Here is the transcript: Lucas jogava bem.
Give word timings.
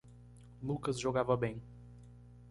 Lucas 0.63 0.97
jogava 0.99 1.37
bem. 1.37 1.61